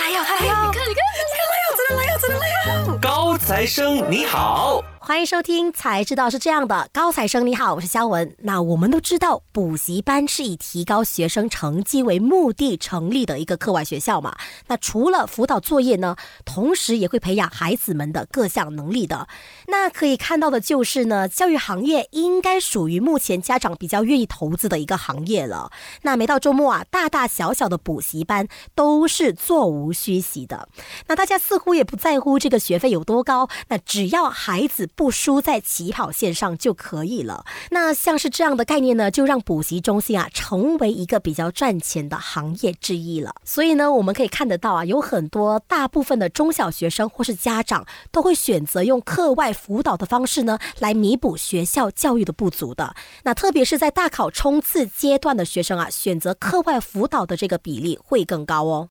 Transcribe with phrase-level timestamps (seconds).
[0.00, 0.52] 来哟，他来哟！
[0.66, 2.48] 你看，你看，真的来哟，真的来哟，真的来
[2.92, 2.98] 哟！
[3.00, 4.82] 高材生你好。
[5.06, 6.88] 欢迎收听，才知道是这样的。
[6.90, 8.34] 高材生你好，我是肖文。
[8.38, 14.34] 那我们都知道，补习班是以提高学生成绩为目的成立的一个课外学校嘛。
[14.68, 19.28] 那除了辅导作业呢，同时也会培养孩子们的各项能力的。
[19.66, 25.70] 那可以看到的就是呢，教育行业应该属于目前家长比较愿意投资的一个行业了。
[26.00, 30.70] 那每到周末啊，大大小小的补习班都是座无虚席的。
[31.08, 34.88] 那大家似乎也不在乎这个学费有多高，那只要孩子。
[34.96, 37.44] 不输在起跑线上就可以了。
[37.70, 43.34] 那像是这样的概念呢，就让补习中心啊成为一个比较赚钱的行业之一了。
[43.44, 52.94] 所以呢，我们可以看得到啊，有很多大部分的中小学生或是家长都会选择用课外辅导的方式呢，来弥补学校教育的不足的。
[53.24, 58.88] 那特别是在大考冲刺阶段的学生啊，选择课外辅导的这个比例会更高哦。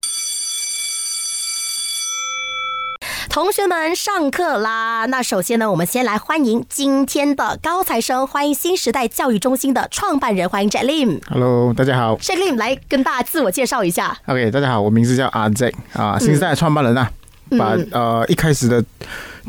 [3.34, 5.08] 同学们，上课啦！
[5.08, 11.20] 那首先呢，我们先来欢迎今天的高材生，欢迎新时代教育中心的创办人，欢迎 Jack Lim。
[11.28, 12.16] Hello，大家好。
[12.18, 14.16] Jack Lim 来跟大家自我介绍一下。
[14.28, 17.10] OK，大家好，我名字叫阿 Jack 啊，新时代创办人啊，
[17.58, 18.86] 把呃一开始的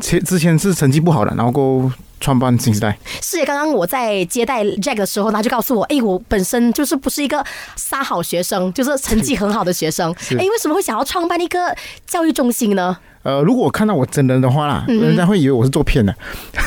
[0.01, 1.93] 前之前是成绩不好的，然后过
[2.25, 2.97] 创办新时代。
[3.21, 7.45] 是，刚刚我在接待 Jack 的时候，他就告诉我，哎，我本身就是不是一个
[7.75, 10.11] 三好学生，就是成绩很好的学生。
[10.33, 11.75] 哎，为什么会想要创办一个
[12.07, 12.97] 教育中心呢？
[13.21, 16.15] 呃，如果我看到我真人的话啦，人家会以为我是做片的，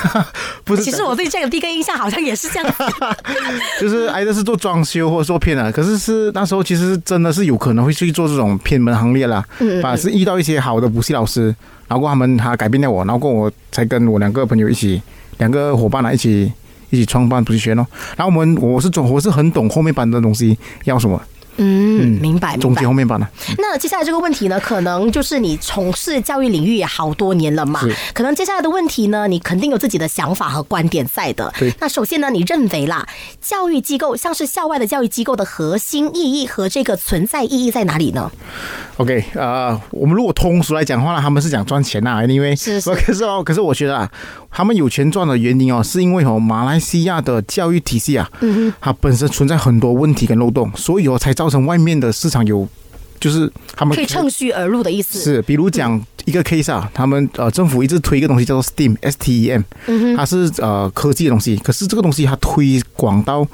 [0.62, 0.82] 不是。
[0.82, 2.74] 其实我对这个第一个印象好像也是这样，
[3.80, 9.44] 就是挨的是做装修或者做片的，可是是那时候其实真的是有可能会去做这种偏门行列啦，
[9.82, 11.54] 把是遇到一些好的补习老师，
[11.86, 15.00] 然后他们他改变了我，然后我才跟我两个朋友一起，
[15.38, 16.52] 两个伙伴呢一起
[16.90, 17.86] 一起创办补习学咯。
[18.16, 21.20] 然后我们我是总我是很懂后面班的东西要什么。
[21.60, 22.56] 嗯，明白。
[22.58, 23.26] 总结后面吧呢？
[23.58, 27.80] 那接下来这个问题呢，可能就是你从事教育领域也好多年了嘛，
[28.14, 31.52] 可能接下来的问题呢，你肯定有自己的想法和观点在的。
[31.58, 31.74] 对。
[31.80, 33.04] 那首先呢，你认为啦，
[33.40, 38.30] 教育机构像是校外的教育机构的核心意义和这个存在意义在哪里呢
[38.98, 42.94] ？OK，呃，我们如果通俗来讲的话呢，他们是讲赚钱呐，因为是是。
[42.94, 44.08] 可是哦，可是我觉得啊，
[44.50, 52.66] 他们有钱赚的原因哦，是因为哦，马来西亚的教育体系啊，嗯哼，它本身存在很多问题跟漏洞，所以哦，才造成外面的市场有，
[53.20, 55.18] 就是他们可以趁虚而入的意思。
[55.18, 59.62] 是，比如讲一个 case 啊，他们呃政府一直推一个东西叫做 STEAM，S T E M，
[60.16, 63.46] 它是呃科技的东西，可是这个东西它推广到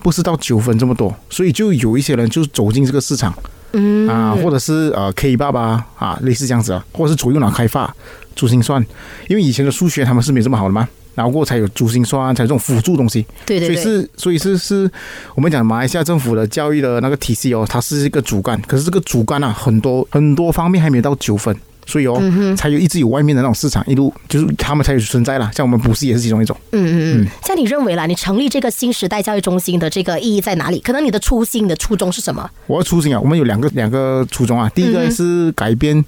[0.00, 3.34] 不是到九分这么多，所以就有一些人就走进这个市场，
[3.74, 7.94] 嗯啊，或者是呃 K 爸爸啊，类似这样子啊，或者是左右脑开发。
[8.36, 8.84] 珠心算，
[9.28, 13.24] 因为以前的数学他们是没这么好的嘛，然后过才有珠心算，才有这种辅助东西。
[13.46, 13.76] 对对对。
[13.76, 14.90] 所以是，所以是是，
[15.36, 21.56] 我们讲马来西亚政府的教育的那个体系哦，它是一个主干，可是这个主干啊，很多很多方面还没到九分，
[21.86, 22.20] 所以哦，
[22.56, 25.50] 才有一直有外面的那种市场一路，就是他们才有存在啦。
[25.54, 26.56] 像我们补习也是其中一种。
[26.72, 27.28] 嗯嗯嗯。
[27.42, 30.80] 像你认为啦，你成立这个新时代教育中心的这个意义在哪里？
[30.80, 32.48] 可能你的初心、的初衷是什么？
[32.66, 36.04] 我的初心啊，我们有两个两个初衷啊，第一个是改变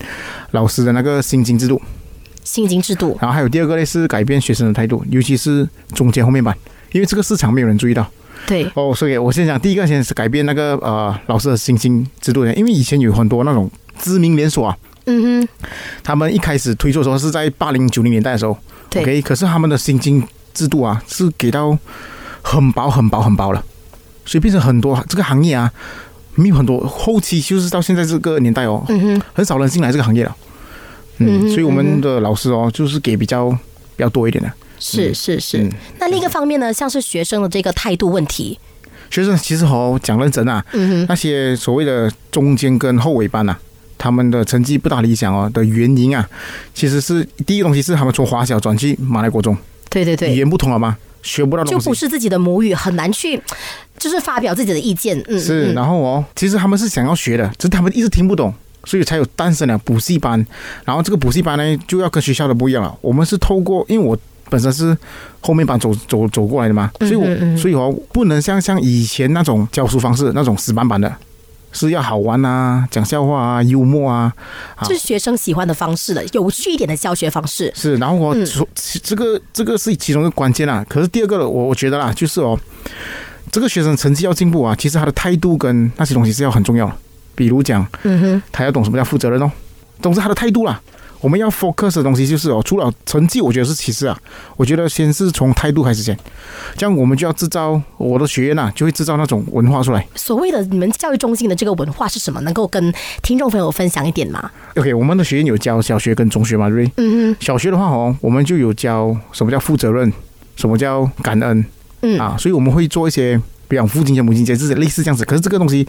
[0.52, 1.80] 老师的那个薪金制度。
[2.44, 6.56] 薪金制度，然后还有第二个呢是改变学生的态度，尤其是中间后面班，
[6.92, 8.08] 因为这个市场没有人注意到。
[8.46, 15.48] 对哦，所以我先讲第一个，先是改变那个呃老师的薪金制度的，因为以前有很多那种知名连锁啊，嗯哼，
[16.02, 18.56] 他们一开始推出的时候是在八零九零年代的时候
[18.94, 20.22] ，OK，可是他们的薪金
[20.52, 21.76] 制度啊是给到
[22.42, 23.64] 很薄很薄很薄了，
[24.24, 25.72] 所以变成很多这个行业啊
[26.34, 30.36] 没有很多后期就是到现在这个年代哦，嗯哼，很少人进来这个行业了。
[31.18, 34.52] 嗯，所以我们的老师哦，就是给比较比较多一点的。
[34.78, 35.66] 是是是。
[35.98, 38.58] 那另一个方面呢，像是学生的这个态度问题。
[39.08, 43.56] 学生其实哦，讲认真啊，嗯那些所谓的中间跟后尾班呐，
[43.98, 46.28] 他们的成绩不大理想哦的原因啊，
[46.74, 49.56] 其实是第一个东西是他们从华小转去马来国中。
[49.88, 50.32] 对对对。
[50.32, 50.96] 语言不同了吗？
[51.22, 51.84] 学不到东西。
[51.84, 53.40] 就不是自己的母语，很难去
[53.98, 55.22] 就是发表自己的意见。
[55.28, 55.38] 嗯。
[55.38, 58.52] 是，然后哦，其实他们是想要学的，只是他们一直听不懂。
[58.84, 60.46] 所以才有诞生了补习班，
[60.84, 62.96] 然后这个补习班呢就要跟学校的不一样了。
[63.00, 64.16] 我们是透过，因为我
[64.48, 64.96] 本身是
[65.40, 67.26] 后面班走走走过来的嘛，所以我
[67.56, 71.12] 所以我不能像像以前那种教书方式那种死板板的，
[71.76, 74.32] 是要好玩啊，讲笑话啊，幽默啊，
[74.84, 77.70] 这是学生喜欢的方式了，有趣一点的教学方式。
[77.76, 78.66] 是，然后我说
[79.02, 80.84] 这个这个是其中一个关键啊。
[80.88, 82.58] 可是第二个我我觉得啦，就是哦，
[83.52, 86.92] 这个学生成绩要进步啊，其实他的态度跟那些东西是要很重要的。
[87.34, 89.52] 比如讲，嗯哼，他要懂什么叫负责任哦，
[90.00, 90.80] 总之他的态度啦。
[91.26, 94.16] 我们要 focus 的东西就是哦，除了成绩，我觉得是其次啊。
[94.56, 96.16] 我觉得先是从态度开始先，
[96.76, 100.06] 这样我们就要制造我的学院呐，就会制造那种文化出来。
[100.14, 102.40] 所谓的你们教育中心的这个文化是什么？
[102.42, 107.04] 能够跟听众朋友分享一点吗？OK，我们的学院有教小学跟中学嘛，对不对？
[107.04, 107.36] 嗯哼。
[107.40, 110.12] 小学的话哦，我们就有教什么叫负责任，
[110.54, 111.64] 什么叫感恩，
[112.02, 115.24] 嗯啊，所以我们会做一些，比方父亲节、母亲节，这是类似这样子。
[115.24, 115.84] 可是这个东西，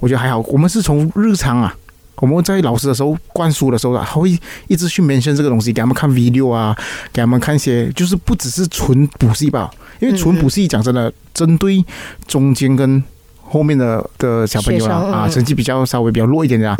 [0.00, 0.40] 我觉得还好。
[0.40, 1.74] 我们是从日常啊，
[2.22, 4.38] 我们在老师的时候灌输的时候啊，他会
[4.68, 6.72] 一直去 mention 这个东西，给他们看 video 啊，
[7.12, 11.84] 给他们看一些，就是不只是纯补习吧，因为纯补习讲真的，针对
[12.28, 13.02] 中间跟。
[13.44, 16.76] 后面的的小朋友啊，啊，成绩比较稍微比较弱一点的啊，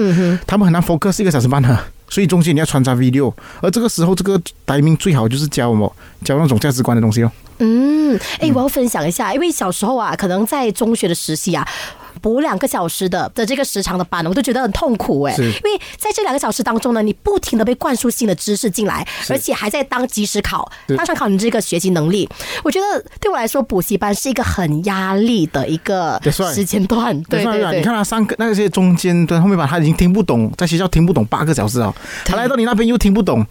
[0.46, 1.78] 他们很难 focus 一个小时半的，
[2.08, 3.30] 所以中间你要穿插 video，
[3.60, 5.94] 而这个时候这个 timing 最好就是教我
[6.24, 7.30] 教那种价值观的东西哦。
[7.58, 11.68] 嗯，哎，我要分享一下，因为小时候啊，可能在中学的实习啊。
[12.20, 22.28] 补两个小时的的这个时长的班，我都觉得很痛苦哎，因为在这两个小时当中呢，你不停的被灌输新的知识进来，而且还在当即时考，当场考你这个学习能力。
[22.62, 26.20] 我觉得对我来说，补习班是一个很压力的一个
[26.52, 27.20] 时间段。
[27.24, 31.94] 对对对，你看他上课那些中间的后面吧，他已经听不懂，在学校听不懂八个小时哦，
[32.24, 33.46] 他来到你那边又听不懂。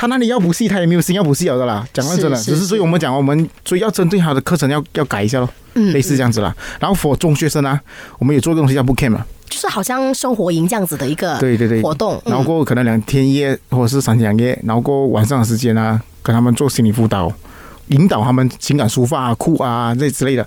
[0.00, 1.86] 他那里要补习，他也没有心要补习了的啦。
[1.92, 6.56] 讲到真的，只是所以我们讲，我们所以要针对他的课程要要改一下咯，嗯类似这样子啦。
[6.78, 7.78] 然后 for 中学生啊，
[8.18, 12.18] 我们也做个东西叫 book camp 嘛，就是好像生活营这样子的一个对对对活动。
[12.24, 17.30] 然后过可能两天一夜或者是三天两夜，然后过晚上的时间啊，跟他们做心理辅导，
[17.88, 20.42] 引导他们情感抒发啊、哭啊这之类的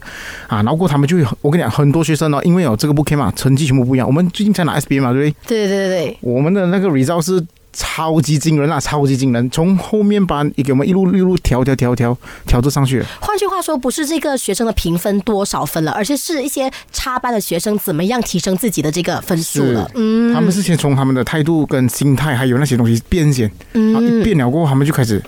[0.47, 0.63] 啊。
[0.63, 4.07] 然后过他们就我跟你讲，很多学生呢，因为有这个 book camp 嘛，成绩全部不一样。
[4.07, 5.67] 我们最近才拿 SBA 嘛，对不对？
[5.67, 7.45] 对对对对，我们的那个 result 是。
[7.73, 8.79] 超级惊人啊！
[8.79, 12.15] 超级惊人，从后面班也给我们一路一路调调调调
[12.45, 13.03] 调着上去。
[13.19, 19.89] 换句话说，不是这个学生的评分多少分了，而且是一些插班的学生怎么样提升自己的这个分数了。
[19.95, 25.21] 嗯，他们是先从他们的态度跟心态，还有那些东西变现，然后一变了过后，他们就开始。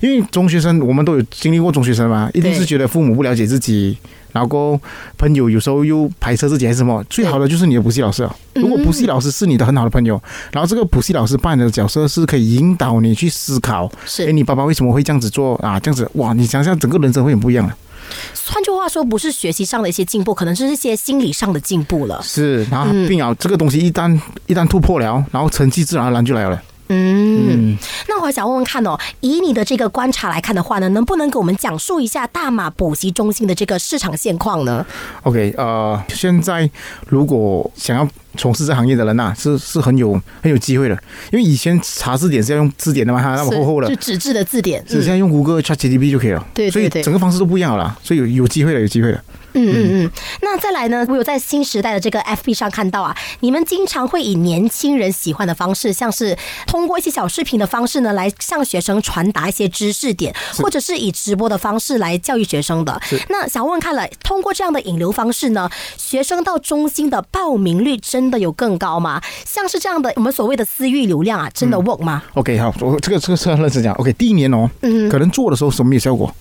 [0.00, 3.96] 因为中学生，我们都有经历过中学生嘛，一定是觉得父母不了解自己。
[4.32, 4.80] 然后
[5.18, 8.32] 朋友有时候又排斥自己还是什么，最好的就是你的补习老师啊。
[8.54, 15.80] 如果补习老师是你的很好的朋友，然后这个补习老师扮演的角色是可以引导你去思考，是哎，你爸爸为什么会这样子做啊？
[15.80, 17.76] 这样子哇，你想想整个人生会很不一样了。
[18.46, 22.20] 换句话说，不是学习上的一些进步，可能是一些心理上的进步了。
[22.22, 26.62] 是，然后并啊，这个东西一旦一旦突破了，然后成绩自然而然就来了。
[27.40, 27.78] 嗯，
[28.08, 34.84] 那我想问问看哦，以你的这个观察来看的话呢，能不能给我们讲述一下大马补习中心的这个市场现况呢
[35.22, 36.70] ？OK，呃，现在
[37.08, 40.12] 如果想要从事这行业的人呐，是是很有
[40.42, 40.94] 很有机会的，
[41.32, 49.22] 因为以前查字典是要用字典的嘛，它那么厚厚的，就纸质的字典，是现在用谷歌 ChatGPT 就可以了，对，所以整个方式都不一样了，所以有有机会了，有机会了。
[49.52, 50.10] 嗯嗯嗯，
[50.42, 51.04] 那再来呢？
[51.08, 56.38] 我有在新时代的这个 FB 上看到啊，你们经常会以年轻人喜欢的方式，像是
[56.68, 62.84] 通过一些小视频的方式呢，来向学生传达一些知识点，或者是以直播的方式来教育学生。
[62.84, 63.02] 的。
[63.28, 69.22] 那想问看了，通过这样的引流方式呢，学生到中心的报名率真的有更高吗？
[69.46, 73.94] 像是这样的我们所谓的私域流量啊，真的 work 吗？OK，好，我这个这个是认真讲。
[73.94, 76.34] OK，第一年哦，嗯，可能做的时候什么有效果。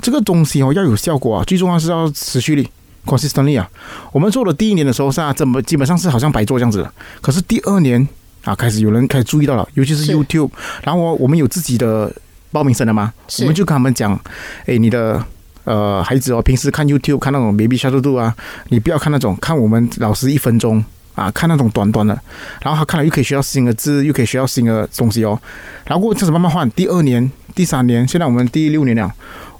[0.00, 2.66] 这个东西哦要有效果啊，最重要是要持续力
[3.04, 3.68] ，consistently 啊。
[4.12, 6.90] 我们做的第一年的时候是啊，怎么基本上是好像白做这样子的。
[7.20, 8.08] 可是第二年
[8.44, 10.50] 啊，开始有人开始注意到了，尤其是 YouTube。
[10.82, 12.10] 然后我们有自己的
[12.50, 14.18] 报名生了吗，我们就跟他们讲，
[14.66, 15.22] 哎，你的
[15.64, 18.34] 呃孩子哦，平时看 YouTube 看那种 Baby Shark 度啊，
[18.68, 20.82] 你不要看那种，看我们老师一分钟
[21.14, 22.18] 啊，看那种短短的。
[22.62, 25.38] 然后他看了又可以学到新的字，又可以学到新的东西哦。
[25.86, 29.12] 然后开始慢慢换，第二年、第三年，现在我们第六年了。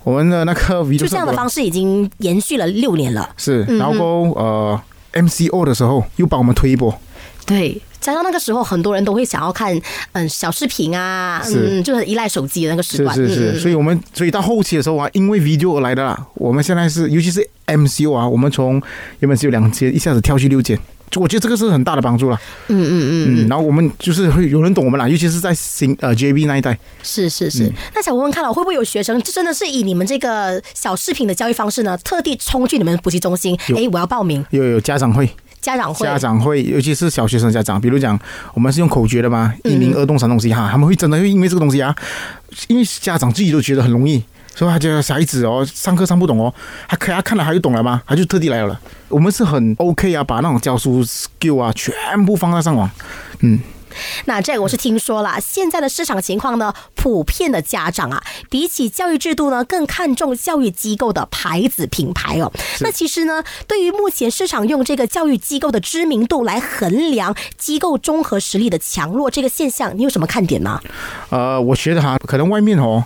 [0.04, 3.30] 我们的那个 V 就这样的方式已经延续了六年了。
[3.36, 4.80] 是，然后呃
[5.12, 6.92] ，MCO 的时候又帮我们推一波。
[7.46, 13.14] 对，加上那个时候很多人都会想要看嗯小视频啊，嗯，就很依赖手机的那个时段。
[13.14, 16.26] 是是是，所以我们所以到后期的时候啊，因为 video 而来的啦。
[16.34, 18.82] 我们现在是，尤其是 MCO 啊，我们从
[19.20, 20.76] 原本只有两间，一下子跳去六间。
[21.16, 22.40] 我觉得这个是很大的帮助了。
[22.68, 23.48] 嗯嗯嗯。
[23.48, 26.78] 然后我们就是会有人懂我们啦，尤其是在新呃 JB 那一代。
[27.02, 27.72] 是是是。
[27.94, 33.58] 那想问问看了，会不会有学生真的是以你们这个小视频的教育方式呢，特地冲去你们补习中心？
[33.76, 34.44] 哎，我要报名。
[34.50, 35.28] 有有家长会。
[35.60, 36.04] 家长会。
[36.04, 38.18] 家长会，尤其是小学生家长，比如讲
[38.54, 41.94] 我们是用口诀的嘛，一名二动三东西哈，他们会真的会因为这个东西啊，
[42.66, 44.22] 因为家长自己都觉得很容易。
[44.54, 46.52] 所以他觉得小孩子哦，上课上不懂哦，
[46.88, 48.02] 他可他看了他就懂了吗？
[48.06, 48.78] 他就特地来了。
[49.08, 51.94] 我们是很 OK 啊，把那种教书 skill 啊全
[52.24, 52.90] 部放在上网。
[53.40, 53.58] 嗯，
[54.26, 62.52] 那这个我是听说了，现在的市场情况呢，普遍的家长啊，比起教育制度呢，更看重教育机构的牌子品牌哦。
[62.80, 70.80] 那其实呢，对于目前市场用这个教育机构的知名度来衡量机构综合实力的强弱这个现象，你有什么看点呢？
[71.30, 73.04] 呃，我觉得哈，可能外面哦。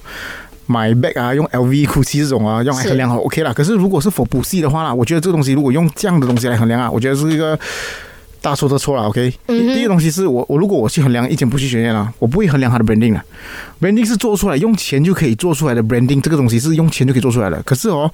[0.66, 3.52] 买 bag 啊，用 LV、GUCCI 这种啊，用来衡量好 OK 啦。
[3.52, 7.58] 可是如果是否补习的话啦，我觉得这个东西如果用这样的东西来衡量啊，我觉得是一个
[8.42, 9.32] 大错特错了，OK。
[9.46, 13.24] 第一个东西是我我如果我去衡量一间补习学院啊，我不会衡量它的 branding 啊
[13.80, 17.60] ，branding 是做出来用钱就可以做出来的 branding，这个东西是用钱就可以做出来的。
[17.64, 18.08] 可是哦，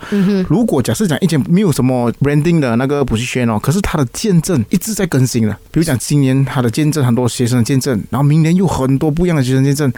[0.49, 9.93] 如果假设讲一间没有什么 branding 的那个补习学院哦，可是它的见证一直在更新的，比如讲今年它的见证很多学生的见证，然后明年又很多不一样的学生见证，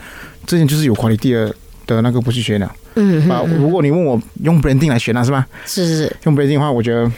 [0.47, 1.55] 这件就是有 quality 的
[1.87, 2.75] 的那个不去学院了。
[2.97, 5.47] 嗯，啊，如果你问我用 branding 来选了是吧？
[5.67, 7.11] 是是是，用 branding 的话，我觉得。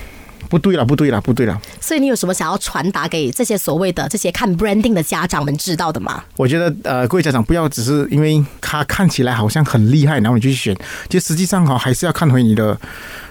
[0.49, 1.61] 不对了，不对了，不对了。
[1.81, 6.23] 所以你有什么想要传达给这些所谓的这些看 branding 的家长们知道的吗？
[6.37, 10.73] 我觉得呃，各位家长不要只是因为他看起来好像很厉害，然后你去选，
[11.11, 12.79] 其实际上哈还是要看回你的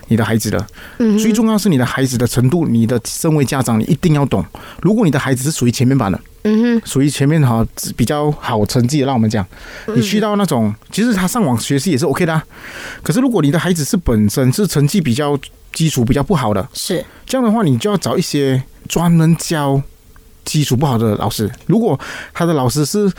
[0.07, 0.67] 你的孩子的。
[0.99, 1.17] 嗯。
[1.17, 4.45] 最重要是你的孩子的程度，你的身为家长你一定要懂。
[4.81, 9.45] 如果你的孩子是属于前面版的，嗯哼，属于前面哈比较好成绩的，让我们讲，
[9.95, 12.41] 你去到那种其实他上网学习也是 OK 的。
[13.03, 15.37] 可是如果你的孩子是本身是成绩比较。
[15.75, 19.81] 基础比较不好的，是这样的话，你就要找一些专门教
[20.45, 21.51] 基础不好的老师。
[21.65, 21.99] 如果
[22.33, 23.11] 他的老师是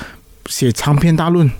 [0.46, 1.50] 写长篇大论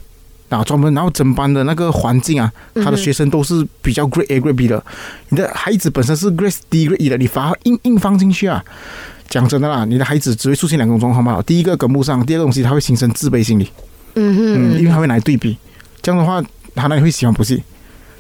[0.48, 4.84] 啊，专门然后整班的那个环境啊，他的学生都是比较 Grade A Grade B 的，
[5.30, 8.64] 你的孩子本身是 Grade D Grade E 的，你反而硬硬放进去啊，
[9.28, 11.42] 讲真的啦，你的孩子只会出现两种状况嘛。
[11.42, 13.68] 第一个跟不上，第二个东西他会形成自卑心理。
[14.14, 15.56] 嗯哼，因为他会来对比，
[16.00, 16.42] 这样的话
[16.74, 17.62] 他那里会喜欢补习？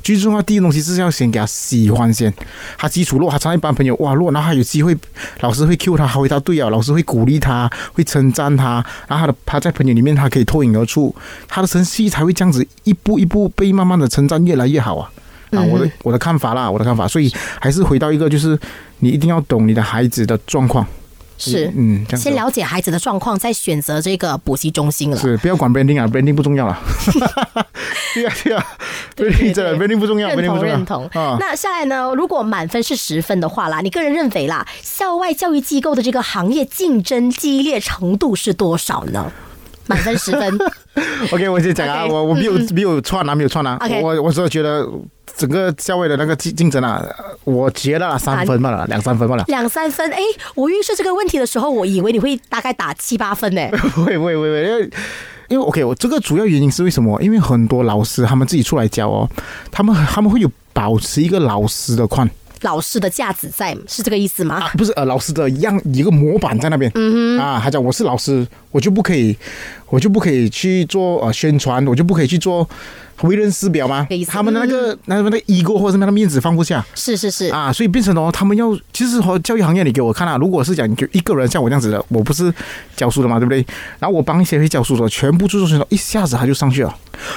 [0.06, 2.32] 最重要第一东西是要先给他喜欢先，
[2.78, 4.96] 他基础弱，他常一般朋友哇弱，然后他有机会，
[5.40, 8.74] 老师会 Q 他，他回答对啊，老师会鼓励他，会称赞他，
[9.08, 11.12] 然后他的他在朋友里面他可以脱颖而出，
[11.48, 15.10] 他的成绩才会这样子一步一步被慢慢的称赞越来越好啊！
[15.50, 17.28] 啊，我的我的看法啦，我的看法，所以
[17.60, 18.56] 还是回到一个就是
[19.00, 20.86] 你一定要懂你的孩子的状况。
[21.38, 25.16] 是，嗯，先了解孩子的状况，再选择这个补习中心了。
[25.16, 26.78] 是，不要管 branding 啊，branding 不重要了。
[28.14, 28.66] 对呀，对呀，
[29.14, 30.76] 对，这 branding 不重要，branding 不重要。
[30.76, 31.36] 认同，认同。
[31.38, 32.12] 那下来呢？
[32.16, 39.30] 如果满分是十分的话啦，你个人认为啦，校外教育机构的这个行业竞争激烈程度是多少呢？
[39.86, 40.58] 满分十分。
[41.32, 43.76] OK，我先讲啊，我我没有没有串啊，没有串啊。
[43.80, 44.88] OK，我我是觉得。
[45.36, 47.04] 整个校外的那个竞竞争啊，
[47.44, 49.44] 我结了三分罢了，两三分罢了。
[49.48, 50.18] 两三分，哎，
[50.54, 53.60] 我预设这个问题的时候，我以为你会大概打七八分呢。
[53.70, 54.90] 不会不会不会，因为
[55.48, 57.20] 因为 OK，我这个主要原因是为什么？
[57.20, 59.28] 因为很多老师他们自己出来教哦，
[59.70, 62.26] 他们他们会有保持一个老师的框。
[62.62, 64.68] 老师的架子在，是这个意思吗？
[64.70, 66.90] 不是，呃，老师的样一个模板在那边。
[66.94, 69.36] 嗯哼，啊，他讲我是老师，我就不可以，
[69.88, 72.68] 我就不可以去做呃宣传，我就不可以去做。
[73.22, 74.06] 为人师表吗？
[74.28, 82.52] 他们的那个、那个、那 ego 或者什么的面子放不下，是是是啊，所以变成哦，他们要其实和教育行业，你给我看啊，如果是讲就一个人像我这样子的，我不是
[82.94, 83.64] 教书的嘛，对不对？
[83.98, 86.94] 然后我帮一些会教书的，全部注重宣传，一下子他就上去了。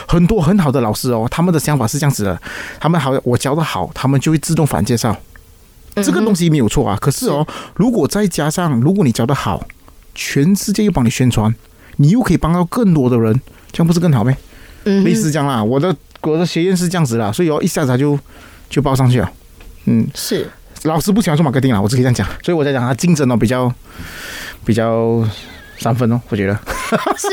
[0.08, 2.42] 很多很好的老师哦，他们的想法是这样子的，
[2.80, 5.16] 他们好，我教的好，他们就会自动反介绍，
[5.96, 6.98] 这个东西没有错啊。
[7.00, 9.66] 可是哦，如果再加上，如果你教的好，
[10.14, 11.56] 全世界又帮你宣传，
[11.96, 13.40] 你又可以帮到更多的人，
[13.72, 14.38] 这样不是更好呗？
[15.04, 18.18] 类似这样啦，我的我的学院是这样子啦，所以哦一下子他就
[18.70, 19.32] 就报上去了。
[19.86, 20.48] 嗯，是
[20.84, 22.28] 老师不喜欢做马克定啦，我只可以这样讲。
[22.44, 23.74] 所以我在讲他竞争哦比较
[24.66, 25.28] 比较
[25.78, 26.54] 三分哦，我觉得
[27.18, 27.28] 是。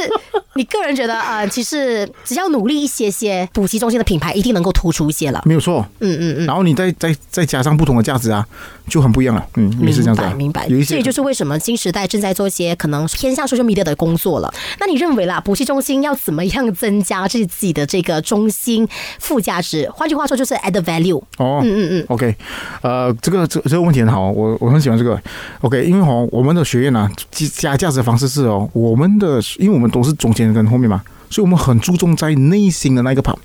[0.56, 5.42] 你个人觉得啊，其实只要努力一些些，补习中心的品牌一定能够突出一些了。
[5.44, 6.46] 没有错，嗯嗯嗯。
[6.46, 8.46] 然后你再再再加上不同的价值啊，
[8.88, 9.46] 就很不一样了。
[9.56, 10.66] 嗯，明白明白。
[10.86, 14.52] 这也就是为什么新时代正在做一些可能偏向 social media 的工作了。
[14.80, 19.88] 那你认为啦，补习中心要怎么样增加自己的这个中心附加值？
[19.90, 21.22] 换句话说，就是 add value。
[21.38, 22.04] 哦，嗯嗯嗯。
[22.08, 22.34] OK，
[22.80, 25.20] 呃，这个这这个问题很好，我我很喜欢这个。
[25.60, 30.45] OK，因为哦，我们的学院呢，加价值的方式是哦，我们的，因为我们都是中间。
[30.52, 33.38] 跟后面嘛，所以我们很注重在内心的那个跑，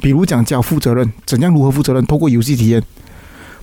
[0.00, 2.82] 比如讲教负责任，怎样如何负责任，透过游戏体验。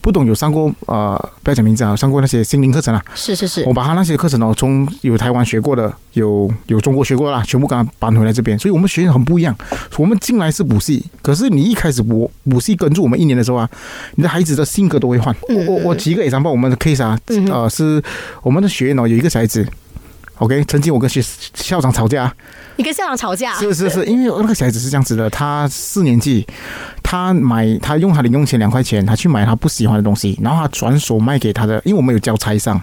[0.03, 2.99] 不懂有上过呃，不要讲名字啊，上过那些心灵课程啊。
[3.13, 8.57] 是是是，我把他那些课程哦，从有台湾学过的，有有中国学过啦，全部给他搬回来这边。
[8.57, 9.55] 所以我们学院很不一样。
[9.99, 13.69] 我们进来是补习，可是你一开始补补习跟住我们一年的时候啊，
[14.15, 15.35] 你的孩子的性格都会换。
[15.49, 17.15] 我我我举个 example，我们的 case 啊，
[17.51, 18.01] 呃，是
[18.41, 19.63] 我们的学院哦，有一个小孩子。
[20.41, 22.33] OK，曾经我跟学校长吵架，
[22.75, 23.53] 你跟校长吵架？
[23.53, 26.43] 是是是，因为那个小孩子是这样子的，他四年级，
[27.03, 32.81] 他买他用他零用钱两块钱，他去买他不喜欢的东西，然后他转手卖给他的，因为我们有交差上，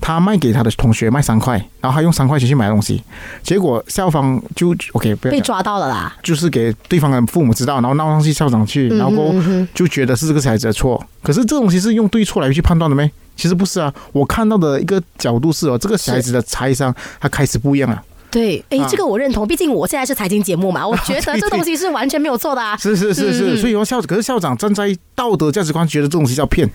[0.00, 3.04] 他卖给他的同学卖三块，然后他用三块钱去买东西，
[3.42, 9.34] 结果校方就 OK 被抓到了啦，就是给对方的父母知道，然后闹上去校长去，然后
[9.74, 13.12] 就觉得是这个小孩子的错，可是这东西是用对错来去判断的没？
[13.36, 18.02] 其实不是啊，我看到的一个角度是哦，这个小孩子的财商他开始不一样了。
[18.30, 22.76] 对，哎，这个我认同，毕竟我现在是财经节目嘛，我觉得 这东西是完全没有错的啊。
[22.76, 26.68] 是是是是，所以说校可是校长站在道德价值观觉得这东西叫骗，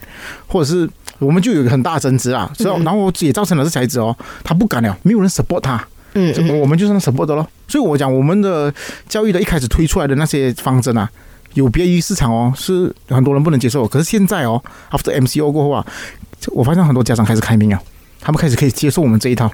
[0.48, 2.50] 或者是我们就有很大争执啊。
[2.58, 5.86] 所以，然后也造成了这孩子哦，他不敢了，没有人 support 他。
[6.14, 7.46] 嗯，我们就是那 support 的咯。
[7.68, 8.74] 所以我讲我们的
[9.10, 11.10] 教育的一开始推出来的那些方针啊，
[11.56, 13.86] 有别于市场哦，是很多人不能接受。
[13.86, 15.86] 可是现在哦，after MCO 过后啊，
[16.48, 17.82] 我发现很多家长开始开明啊，
[18.22, 19.52] 他们开始可以接受我们这一套。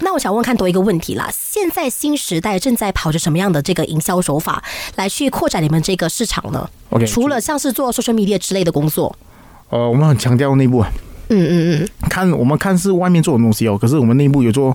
[0.00, 4.62] 那我想问看多一个问题啦，现在新时代正在跑着什么样的这个营销手法
[4.94, 9.14] 来去扩展你们这个市场呢？OK，除了像是做 social media 之类的工作，
[9.68, 10.88] 呃，我们很强调内部啊。
[11.28, 14.74] 嗯嗯嗯，看我们看是外面做的东西哦，可是我们内部有做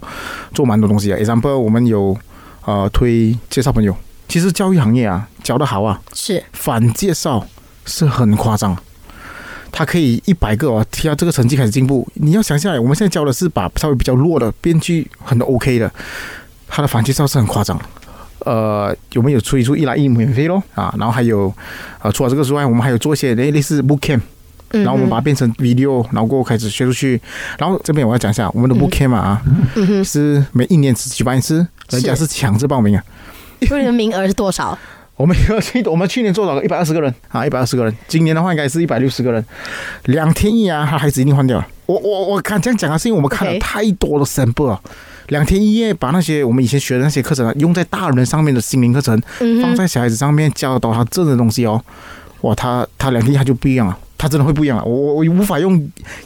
[0.53, 1.17] 做蛮多东西啊。
[1.17, 2.15] example，我们有
[2.65, 3.95] 呃推介绍朋友，
[4.27, 7.47] 其实教育行业啊教的好啊，是反介绍
[7.85, 8.77] 是很夸张。
[9.71, 12.07] 他可以一百个哦，提到这个成绩开始进步。
[12.15, 15.91] 你要想下来，我们现在教的是把稍微比较弱的编剧很 OK 的，
[16.67, 17.79] 他的反击招是很夸张。
[18.39, 21.53] 呃，有没有出一出一来一免费咯啊，然后还有
[22.01, 24.21] 呃，除了这个之外，我们还有做一些类类似 book camp
[24.69, 27.21] 然后我们把它变成 video，然后过后开始学出去。
[27.59, 29.41] 然后这边我要讲一下我们的 book camp 啊，
[30.03, 33.03] 是每一年只举办一次，人家是强制报名啊。
[33.67, 34.77] 所以名额是多少？
[35.21, 37.95] 我们有去，我们去年做了一百二十个人啊，一百二十个人。
[38.07, 39.45] 今年的话应该是一百六十个人，
[40.05, 41.67] 两天一夜啊，他孩子一定换掉了。
[41.85, 44.75] 我我我看这样讲啊，是因为我们看了太多的 sample，
[45.27, 49.21] 两天一夜把那些我们以前学的那些课程啊，用在大人上面的心灵课程，
[49.61, 51.79] 放在小孩子上面教导他这的东西哦，
[52.41, 53.95] 哇，他他两天他就不一样了。
[54.21, 54.85] 他真的会不一样了！
[54.85, 55.73] 我我我无法用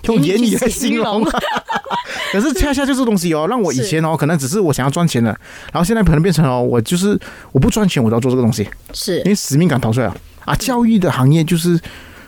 [0.03, 1.23] 用言语来形容，
[2.33, 5.29] 可是恰恰就是东西哦，让我以前哦可能只是我想要赚钱的，
[5.71, 7.17] 然后现在可能变成哦我就是
[7.53, 10.53] 我不赚钱我都要做这个东西，是因为使命感跑出来了啊！
[10.55, 11.79] 教育的行业就是。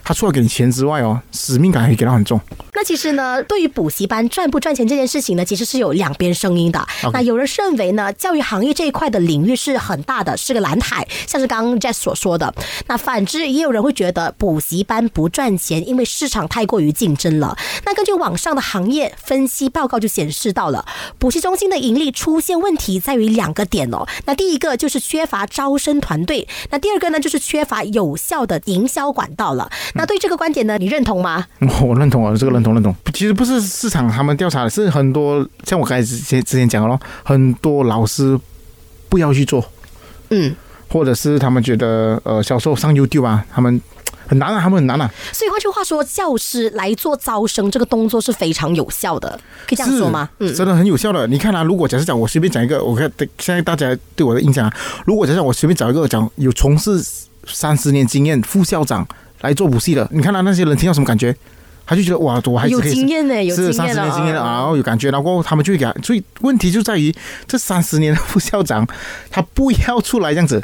[0.07, 2.39] 他除了给你钱之外哦，使命感也给他很重。
[2.73, 6.87] 那其实呢，对于补习班赚不赚钱这件事情呢，其实是有两边声音的。
[7.11, 12.53] 那有人认为呢，教育行业这一块的领域是很大的，是个蓝海，像是刚刚 Jess 所说的。
[12.85, 17.57] 那反之，也有人会觉得补习班不赚钱，因为市场太过于竞争了。
[17.83, 20.85] 那根据网上的行业分析报告就显示到了，
[21.19, 24.07] 补习中心的盈利出现问题在于两个点哦。
[24.23, 29.69] 那第一个就是缺乏招生团队，那第二个呢就是缺乏有效的营销管道了。
[29.97, 31.45] 那对这个观点呢，你认同吗？
[31.81, 32.95] 我认同啊，这个认同认同。
[33.13, 38.39] 其实不是市场他们调查的，是很多像我刚才之前之前讲的咯，很多老师
[39.09, 39.65] 不要去做，
[40.29, 40.55] 嗯，
[40.89, 43.81] 或者是他们觉得呃销售上 YouTube 啊，他们
[44.27, 45.09] 很难啊，他们很难啊。
[45.33, 50.29] 所以换句话说，教师来做招生这个动作是非常有效的，可以这样说吗？
[50.39, 51.25] 嗯，真的很有效的。
[51.27, 54.73] 你看啊，如果假设讲我随便讲一个，我看现在大家对我的印象啊，
[55.05, 57.03] 如果假设我随便找一个讲有从事
[57.45, 59.07] 三十年经验副校长。
[59.41, 61.35] 来做补习的，你看到那些人听到什么感觉？
[61.89, 65.93] 他就觉得哇，我还有经验呢，有是三十年经验了，然后有感觉，然后他们就会给他。
[66.03, 67.15] 所以问题就在于
[67.47, 68.85] 这三十年的副校长，
[69.31, 70.61] 他不要出来这样子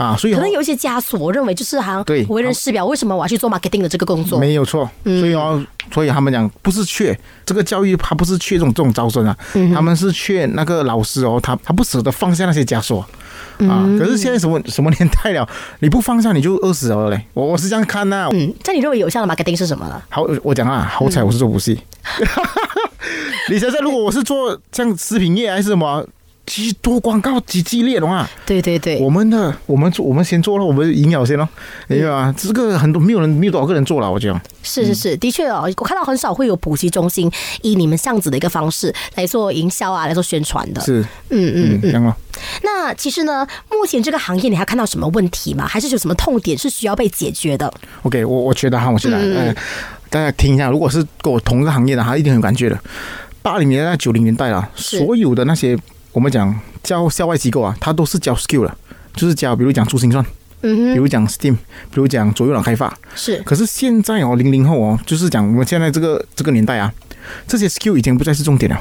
[0.00, 0.16] 啊。
[0.16, 4.38] 所以可能有一些枷锁，我认为就是好像对为人师表，为什么我要去做 marketing 的这个工作？
[4.38, 9.36] 没有错，所以哦，所以他们讲不是缺这个教育，他不是缺这种这种招生啊，
[9.74, 13.04] 他们是缺那个老师哦，他他不舍得放下那些枷锁。
[13.68, 13.84] 啊！
[13.98, 15.46] 可是现在什么什么年代了？
[15.80, 17.26] 你不放下你就饿死了嘞！
[17.34, 18.26] 我我是这样看呐。
[18.32, 20.00] 嗯，在你认为有效的 marketing 是什么呢？
[20.08, 21.78] 好，我讲啊，好彩我是做补习。
[23.50, 26.02] 你想想，如果我是做像食品业还是什么？
[26.46, 31.48] 其实多广告几激烈的话，对对对，我们的我们做我们先做了，我们营养先咯，
[31.86, 32.34] 明白吗？
[32.36, 37.30] 这个很多没有人没有多少个人做了，我讲是是是，的确哦，我看到很少会有补习中心
[37.62, 40.80] 以你们这样子的一个方式来做营销啊，来做宣传的。
[40.80, 42.14] 是，嗯嗯嗯。
[42.64, 45.68] 那其实呢，目前这个行业你还看到什么问题吗？
[45.68, 47.72] 还是有什么痛点是需要被解决的
[48.02, 49.54] ？OK，我我觉得哈，我觉得嗯，
[50.08, 52.76] 大家听一下，如果是跟我同一个行业的，他一定很有感觉的。
[53.40, 55.78] 八零年代、九零年代了，所有的那些。
[56.12, 58.76] 我们讲教校外机构啊，它都是教 skill 的，
[59.14, 60.24] 就是教，比如讲珠心算，
[60.62, 63.40] 嗯哼，比如讲 STEAM，比如讲左右脑开发，是。
[63.44, 66.92] 可是现在哦，零零后哦，就是讲我们现在这个这个年代啊，
[67.46, 68.80] 这些 skill 已经不再是重点了，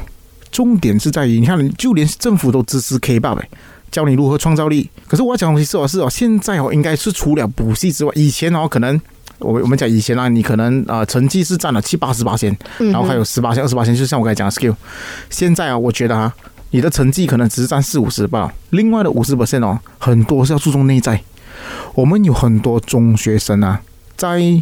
[0.52, 3.48] 重点是在于，你看，就连政府都支持 K 八呗，
[3.92, 4.90] 教你如何创造力。
[5.08, 9.00] 可是我要讲东西是哦，是哦，现在哦，应该是除了补习之外，以前哦，可能
[9.38, 14.76] 我我们讲以前啊，你可能啊成绩是占了七八十八千，然后还有十八千、二十八千，就像我刚才讲的 skill。
[15.30, 16.34] 现在啊，我觉得啊。
[16.72, 21.22] 你的成绩可能只是占四五十吧，另外的五十 percent 哦，很多是要注重内在。
[21.96, 23.82] 我们有很多中学生啊，
[24.16, 24.62] 在。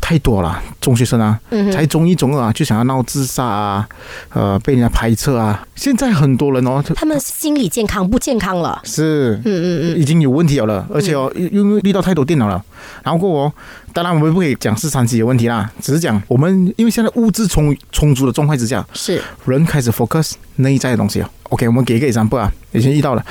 [0.00, 1.38] 太多了，中学生啊，
[1.72, 3.88] 才中一中二啊，就想要闹自杀啊，
[4.30, 5.66] 呃，被人家排斥啊。
[5.74, 12.62] 现在很多人哦，他们心理健康不健康了，是，嗯嗯嗯，已经有问题了，而且哦，因为遇到太多电脑了。
[13.02, 13.52] 然后过哦，
[13.92, 21.28] 当然我们不可以讲是三级有问题啦，只是讲我们因为现在物质充充足的状态之下，是人开始 focus 内在的东西哦。
[21.50, 23.24] OK，我们给一个 example 啊，以前遇到了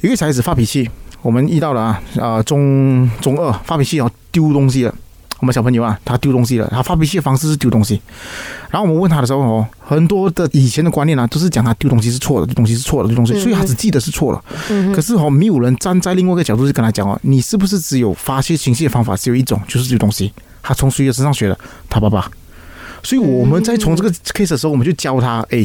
[0.00, 0.88] 一个小孩子发脾气，
[1.22, 4.94] 我们遇到了啊，呃，中中二发脾气哦，丢东西了。
[5.40, 8.00] 我们小朋友啊，他丢东西了，他发脾气的方式是丢东西。
[8.70, 14.44] 然后我们问他的时候哦，很多的以前的观念呢，都是讲他丢东西是错的，丢东西是错的，丢东西，所以他只记得是错了。
[14.94, 20.32] 可是哦，没有人站在另外一个角度去跟他讲哦，你是不是只有发泄情绪的方法只有一种，就是丢东西？
[20.62, 21.58] 他从谁的身上学的？
[21.88, 22.28] 他爸爸。
[23.04, 25.64] 所以我们在从这个 case 的时候，我们就教他，哎，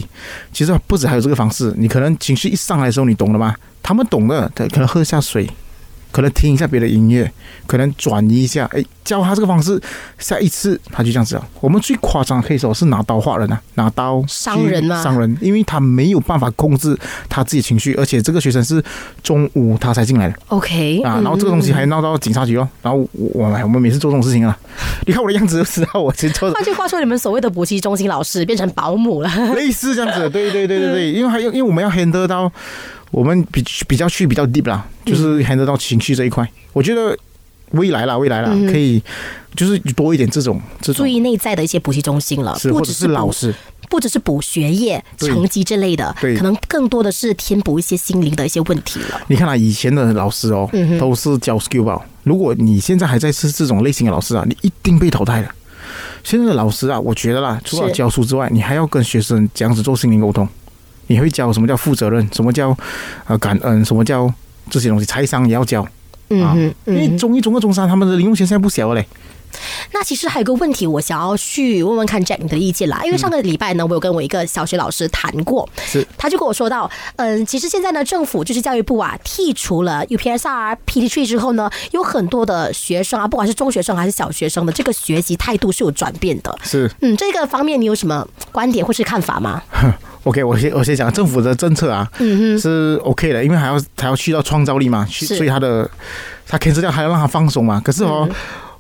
[0.52, 3.56] 其实不止还有这个方式，你可能情绪一上来的时候，你懂了吗？
[3.82, 5.50] 他们懂的，他可能喝下水。
[6.14, 7.30] 可能听一下别的音乐，
[7.66, 9.82] 可能转移一下，哎，教他这个方式，
[10.20, 11.48] 下一次他就这样子了。
[11.60, 16.96] 我们最夸张可以说是拿刀划人啊，拿刀伤人啊，伤人，因为他没有办法控制
[17.28, 18.82] 他自己情绪，而且这个学生是
[19.24, 24.56] 中午他才进来的，OK 啊，然后这个东西还闹到警察局哦，然后我我们每次做这种事情啊，
[25.08, 26.52] 你看我的样子就知道我其实做。
[26.52, 32.52] 换句话说，你们所谓的补习中心老师变成保姆了， 类似这样子，对对对对对，因为还有因为我们要 handle 到。
[33.14, 36.46] 我们比比较去比较 deep 啦，就是 handle 到情绪这一块。
[36.74, 37.16] 我觉得
[37.74, 39.00] 未来啦，未来啦，可以
[39.56, 43.54] 就是多一点这种这注意内在的一些补习中心了，不只是老师，
[43.88, 49.22] 不只是补学业成绩之类的，可能更多的是填补一些心灵的一些问题了。
[49.28, 50.68] 你看啊，以前的老师哦，
[51.00, 52.02] 都是教 skill 吧。
[52.24, 55.50] 如果你现在还在是这种类型的老师啊，你一定被淘汰了。
[56.24, 60.48] 现在的老师啊，我觉得啦，除了教书之外，你还要跟学生这样子做心灵沟通。
[61.08, 62.28] 你会教什么叫负责任？
[62.34, 62.76] 什么叫
[63.26, 63.84] 呃感恩？
[63.84, 64.32] 什么叫
[64.70, 65.06] 这些东西？
[65.06, 66.56] 财商也要教啊！
[66.86, 69.08] 因为中一、中二、中三他们的零用钱现在不小了嘞。
[69.92, 73.02] 那其实还有个问题，我想要去问问看 Jack 你的意见啦。
[73.06, 86.58] 因为上个礼拜呢，我有跟我一个小学老师谈过，是他就跟我说到，嗯，其实现在呢，政府就是教育部啊，剔除了 UPSR、PT 之后呢，有很多的学生啊，不管是中学生还是小学生的这个学习态度是有转变的。
[86.64, 89.62] 是，嗯，这个方面你有什么观点或是看法吗
[90.24, 92.10] ？OK，我先我先讲政府的政策啊，
[92.60, 95.90] 是 OK 的，因为还要还要去到创造力嘛，所以他的
[96.48, 97.82] 他 cancel 掉，还要让他放松嘛。
[97.84, 98.30] 可是哦。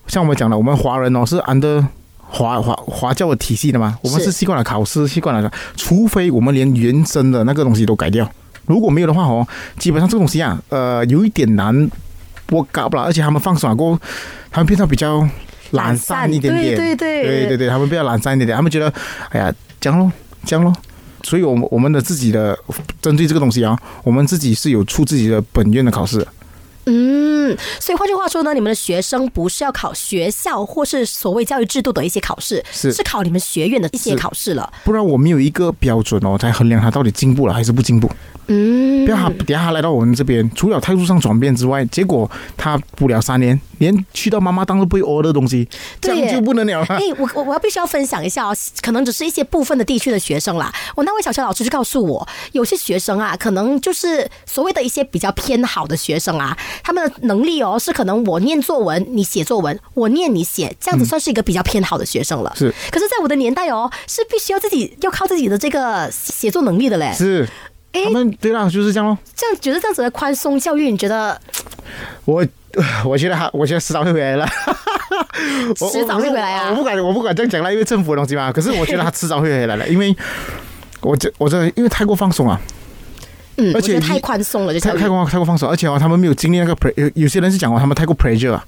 [0.05, 1.81] 像我们讲的，我们华人哦是安德
[2.19, 8.29] 华华华教的体系的嘛，我们是习惯了考试，习惯了，除非我们连原生的那个东西都改掉，
[8.65, 9.47] 如果没有的话哦，
[9.79, 11.89] 基本上这个东西啊，呃，有一点难，
[12.49, 13.97] 我搞不了，而且他们放爽过，
[14.51, 15.25] 他们变得比较
[15.71, 18.93] 懒散一点点，对对对，对对对，他们比较懒散一点点，他们觉得，
[19.29, 19.53] 哎呀，
[19.83, 20.11] 样咯，
[20.49, 20.73] 样咯，
[21.23, 22.57] 所以我们我们的自己的
[23.01, 26.25] 针对这个东西啊，我们自己是有出自己的本院的考试。
[26.85, 34.71] 嗯，所以换句话说呢，你们的学生不是要考学校或是所谓教育制度的一些考试，是是考你们学院的一些考试了。
[34.83, 38.09] 不然我们有一个标准哦，才衡量他到底进步了还是不进步。
[38.47, 45.65] 嗯，不要他等下他来到我们这边，除了态度上转变之外，结果他不了三年，连去到妈妈当都不会饿的东西，
[46.01, 46.83] 这样就不能了。
[46.89, 50.73] 哎，我我我要必须要分享一下哦，可能只是一些部分的地区的学生啦。
[50.95, 62.53] 我那位小学老师就告诉我，有些学生啊，可能就是所谓的一些比较偏好的学生啊，他们的能力哦是可能我念作文，你写作文，我念你写，这样子算是一个比较偏好的学生了。
[62.55, 67.13] 是，可是，在我的年代哦，是必须要自己要靠自己的这个写作能力的嘞。
[67.13, 67.47] 是。
[68.05, 69.15] 他们对啦，就是这样咯。
[69.35, 71.39] 这样觉得这样子的宽松教育，你觉得？
[72.25, 72.43] 我
[73.05, 74.47] 我觉得他，我觉得迟早会回来了。
[75.77, 76.71] 迟早会回来啊！
[76.71, 78.51] 我不敢，我不敢这样讲了，因为政府的东西嘛。
[78.51, 80.15] 可是我觉得他迟早会回来了，因为
[81.01, 82.59] 我这我这因为太过放松啊。
[83.57, 88.63] 嗯，而且太宽松了，就太太过太过放手，而且哦，他们没有经历那个 pre，有有些人是讲哦，他们太过 pressure 啊。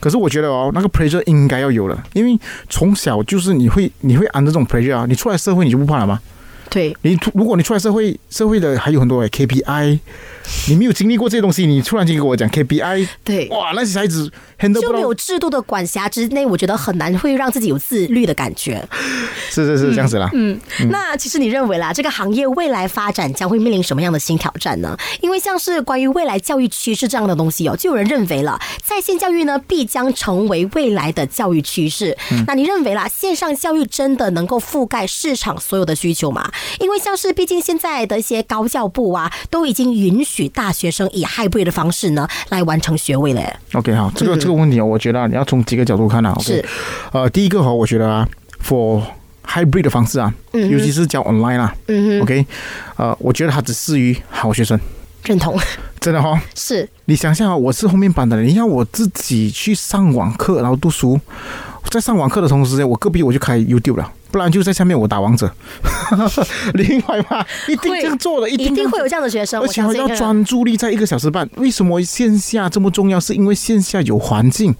[0.00, 6.20] 可是我觉得哦，那个 pressure 应该要有了，因为从小就是你会你会按这种 pressure 啊，你出来社会你就不怕了吗？
[6.70, 9.98] 对你，如果你出来社会，社会的还有很多 KPI，
[10.68, 14.30] 你没有经历过这些东西，你突然间跟我讲 KPI，对，哇，那些孩子
[14.80, 18.86] 就没有制度的管辖之内，我觉得很难会让自己有自律的感觉。
[19.50, 20.28] 是是是，这样子啦。
[20.32, 20.58] 嗯，
[20.90, 24.96] 那其实你认为啦，这个行业未来发展将会面临什么样的新挑战呢？
[25.20, 32.16] 因为像是关于未来教育趋势这样的东西哦，就有人认为了，在线教育呢必将成为未来的教育趋势。
[32.46, 36.50] 那你认为啦，线上教育真的能够覆盖市场所有的需求吗？
[36.80, 43.42] 因为像是，毕竟现在的一些高教部啊，都已经允许大学生以 hybrid 的方式呢来完成学位了。
[43.72, 46.34] OK，好，这个这个问题啊，我觉得你要从几个角度看啊。
[46.40, 46.64] 是，
[47.12, 48.28] 呃，第一个哈，我觉得啊
[48.62, 49.02] ，for
[49.46, 52.46] hybrid 的方式啊，尤其是教 online 啊，嗯 OK，
[52.96, 54.78] 呃，我觉得它只适于好学生。
[55.24, 55.58] 认同，
[56.00, 56.38] 真的哈。
[56.54, 61.18] 是你想想啊，我是后面班的人，你要我自己去上网课，然后读书，
[61.90, 64.12] 在上网课的同时，我隔壁我就开 YouTube 了。
[64.30, 65.48] 不然就在下面我打王者，
[66.74, 71.48] 另外嘛，一定这样做的，一定会有这样的学生，而且还要专注力在一个小时半。
[71.56, 73.20] 为什么线下这么重要？
[73.20, 74.74] 是因为线下有环境，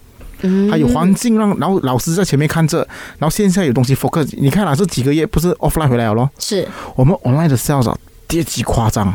[0.69, 2.79] 还有环境让，然后老师在前面看着，
[3.19, 4.29] 然后线下有东西 focus。
[4.33, 6.29] 你看啊，这几个月不是 offline 回来了咯？
[6.40, 7.95] 是我们 online 的 sales
[8.27, 9.14] 跌级夸张。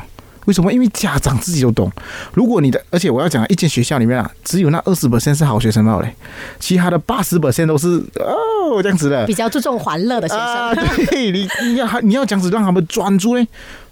[0.50, 0.74] 为什么？
[0.74, 1.92] 因为家长自己都懂。
[2.34, 6.12] 如果你的，而且我要讲，一间学校里面啊，只有那二十 percent 是好学生嘛嘞，
[6.60, 11.06] 其他的八十 percent 都是哦这样子的，比较注重欢乐的学生。
[11.06, 13.48] 对，你你要你要这样子让他们专注嘞，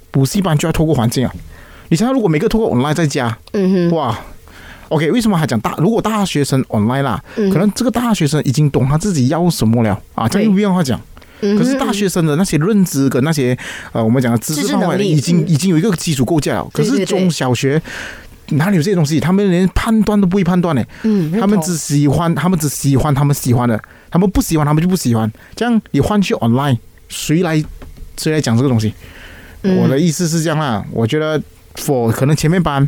[0.09, 1.31] 补习班就要透过环境啊。
[1.89, 4.17] 你想想，如果每个透过 online 在家，嗯哼，哇
[4.89, 5.75] ，OK，为什么还讲大？
[5.77, 10.27] 如果大学生 online 啦，可能这个大学生已经懂他自己要什么了啊。
[10.27, 10.99] 这样用不用话讲？
[11.39, 13.57] 可是大学生的那些认知跟那些
[13.91, 16.69] 呃，我们讲的知识范围已经已经有一个基础构架了。
[16.73, 17.81] 可是中小学
[18.49, 19.19] 哪里有这些东西？
[19.19, 20.83] 他们连判断都不会判断呢。
[21.03, 25.31] 嗯，他们只喜欢，他们只喜欢他们喜欢的，他们不喜欢，他们就不喜欢。
[25.55, 26.77] 这样你换去 online，
[27.09, 27.63] 谁来
[28.17, 28.93] 谁来讲这个东西？
[29.63, 31.41] 我的意思是这样啦，我觉得
[31.75, 32.87] for 可能前面班。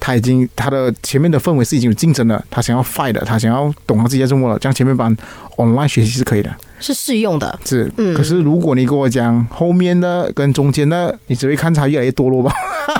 [0.00, 5.16] 他已经他的前面的氛围是已经有竞争了，他想要 fight 的，他想要懂他自己在做么了，这样前面班
[5.56, 6.54] online 学习是可以的，
[6.84, 7.90] 是适用的，是。
[8.14, 12.52] 可是如果你跟我讲后面的跟中间的，你只会看差越来越多了吧？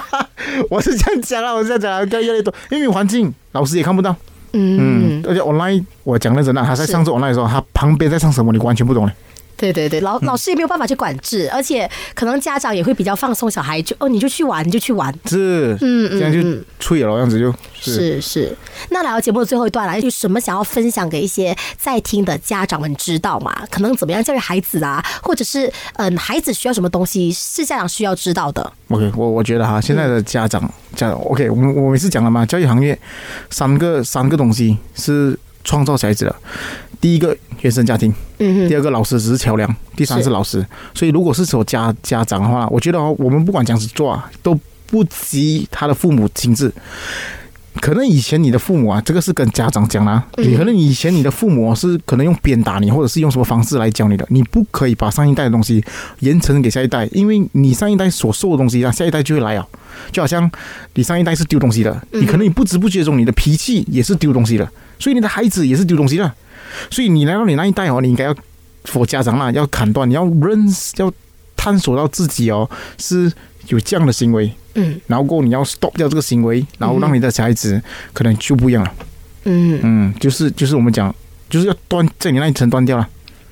[0.71, 4.15] 我是这样讲了，我是这样讲，越来越多，因为环境老师也看不到，
[4.53, 9.13] 嗯，而且 online 我讲认真的，他在上着 online 的时候，他旁边在上什么，你完全不懂嘞。
[9.57, 18.21] 对对对，老老师也没有办法去管制，而且可能家长也会比较放松小孩，就哦你就去玩，你就去玩，是，嗯嗯，这样就出野了，样子就是。
[18.21, 18.57] 是。
[18.91, 23.55] 那来到节目的最后一段了，有什么想要分享给一些在听的家长们知道吗？
[23.71, 30.63] 可能怎么样教育孩子啊，或者是嗯孩子需要什么东西是家长需要知道的？OK，我我觉得哈，现在的家长
[30.95, 32.99] 家长 OK，我我每次讲了嘛，教育行业
[33.51, 36.37] 三个三个东西是创造小孩子的。
[37.01, 40.65] 第一个原生家庭，嗯第二个老师只是桥梁，第三是老师。
[40.95, 46.73] 所以如果是说家家长的话，我觉得我们不管怎样子做啊，都不及他的父母亲自。
[47.81, 50.25] 可能以前你的父母啊，这个是跟家长讲啦。
[50.37, 54.27] 你可能以前你的父母是可能用鞭打你，或者是用什么方式来教你的。
[54.31, 55.85] 你不可以把上一代的东西
[56.21, 59.67] 延承给下一代，因为你上一代所受的东西，啊，下一代就会来啊。
[60.11, 60.51] 就好像
[60.95, 66.33] 你上一代是丢东西的，你可能你不知不觉中你的脾气也是丢东西的，所以你的孩子也是丢东西的。
[66.91, 68.35] 所以你来到你那一代哦，你应该要
[68.85, 71.13] 佛家长啦，要砍断，你要认识，要
[71.57, 73.33] 探索到自己哦是
[73.69, 77.81] 有这样的行为，嗯，然后过你要 stop 掉这个行为，然后让你的小孩子
[78.13, 78.93] 可能就不一样了，
[79.45, 79.81] 嗯。
[79.83, 81.15] 嗯，就是就是我们讲，
[81.49, 83.09] 就是要断在你那一层断掉了，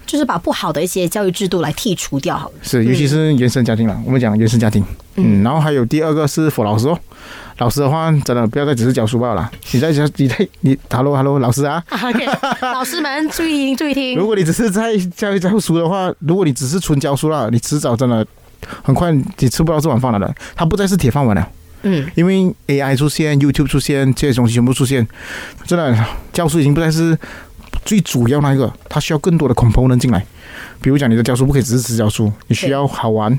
[0.06, 4.84] 就是把不好的一些教育制度来剔除掉，好了，是，尤其是原生家庭了，我们讲原生家庭，
[5.16, 6.98] 嗯，然后还有第二个是佛老师哦。
[7.58, 9.48] 老师的话，真的不要再只是教书罢了。
[9.70, 11.84] 你在教，你在你，hello hello，老师啊，
[12.60, 14.16] 老师们注意听，注意听。
[14.18, 18.26] 如果你只是在教教书的话，如果你只是纯教书了，你迟早真的
[18.82, 20.34] 很快你吃不到这碗饭了的。
[20.54, 21.48] 它不再是铁饭碗了。
[21.82, 25.06] 嗯，因为 AI 出现，YouTube 出现，这些东西全部出现，
[25.66, 27.18] 真的教书已经不再是
[27.84, 30.24] 最主要那一个，它需要更多的 component 进来。
[30.80, 33.36] 比如讲，你的教书不可以只是只教书，你需要好玩、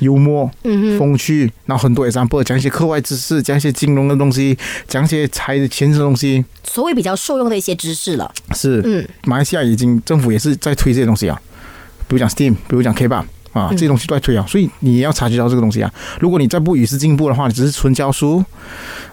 [0.00, 0.50] 幽默、
[0.98, 8.32] 风趣，然后很多 example 讲一些课外知识，讲一些金融的东西，讲一些财钱的东西，所谓比较受用的一些知识了。
[8.54, 11.40] 是，嗯，马来西亚已经政府也是在推这些东西啊，
[12.08, 15.92] 比如讲 STEAM，比如讲 K 八啊，这些东西都在推啊，所以你也要察觉到这个东西啊。
[16.20, 18.44] 如果你再不与时进步的话，你只是纯教书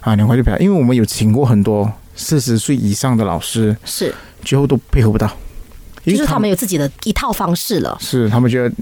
[0.01, 0.59] 啊，两块就赔了。
[0.59, 5.29] 因为我们有请过很多四十岁以上的老师，是，最后都配合不到。
[6.05, 8.75] 就是他们有自己的一套方式了，是他们觉得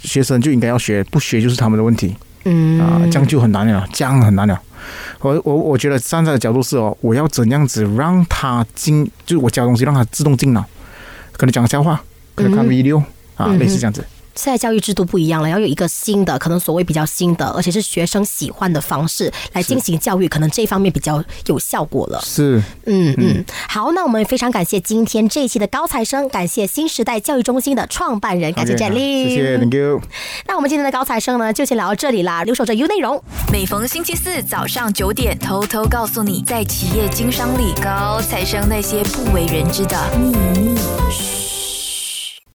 [0.00, 4.58] 学生就应该要学，不学就是他们的问题，嗯啊，这样就很难了，这样很难了。
[5.20, 10.64] 我我我觉得站在的角度是哦，我要怎样子让他进，就是我教东西让他自动进脑，
[11.32, 12.02] 可能讲笑话，
[12.34, 13.02] 可能看 video
[13.36, 14.02] 啊，类似这样子。
[14.34, 22.20] 现在教育制度不一样了，要有一个新的，可能所谓比较新的，而且是学生喜欢的方式来进行教育，可能这方面比较有效果了。
[22.24, 23.44] 是，嗯嗯。
[23.68, 30.00] 好，那我们非常感谢今天这一期的高材生，感谢新时代教育中心的创办人，感谢建立，谢谢，Thank you。
[30.46, 32.44] 那我们今天的高材生呢，就先聊到这里啦。
[32.44, 41.61] 留守着 U 内容，每逢星期四早上九点，偷偷告诉你，在企业经商里，高材生那些不为人知的秘密。